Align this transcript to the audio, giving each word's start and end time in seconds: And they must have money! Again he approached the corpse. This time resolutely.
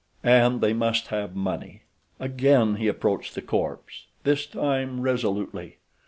And 0.23 0.61
they 0.61 0.73
must 0.73 1.09
have 1.09 1.35
money! 1.35 1.83
Again 2.19 2.77
he 2.77 2.87
approached 2.87 3.35
the 3.35 3.41
corpse. 3.43 4.07
This 4.23 4.47
time 4.47 5.01
resolutely. 5.01 5.77